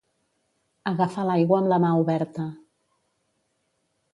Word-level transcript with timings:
Agafar 0.91 1.25
l'aigua 1.27 1.59
amb 1.63 1.71
la 1.73 1.79
mà 1.85 1.91
oberta. 2.05 2.47